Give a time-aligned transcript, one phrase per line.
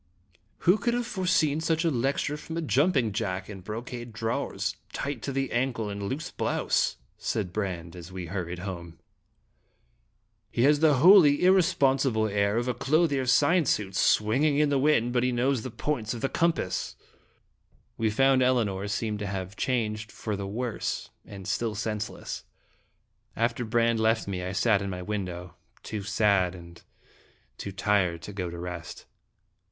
[0.61, 5.21] "Who could have foreseen such a lecture from a jumping jack in brocade drawers, tight
[5.21, 8.97] to the ankle, and a loose blouse?" said Brande, as we hurried home."
[10.51, 14.79] He has the wholly irresponsible air of a clothier's sign suit swing ing in the
[14.79, 16.95] wind, but he knows the points of the compass!"
[17.99, 22.43] We found Elinor seemed to have changed for the worse and still senseless.
[23.35, 26.77] After Brande left me I sat in my window, too sad and
[27.59, 29.05] too 120 fl)e Dramatic in iHg tired to go to rest.